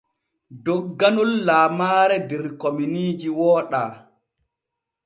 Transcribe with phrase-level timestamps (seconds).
[0.63, 3.81] Dogganol lamaare der kominiiji wooɗa.